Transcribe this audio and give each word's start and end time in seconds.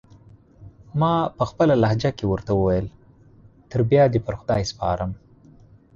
ما 0.99 1.11
پخپله 1.39 1.75
لهجه 1.83 2.11
کې 2.17 2.25
ورته 2.27 2.51
وویل: 2.55 2.87
تر 3.69 3.79
بیا 3.89 4.03
دې 4.13 4.19
پر 4.25 4.33
خدای 4.39 4.61
سپارم. 4.71 5.11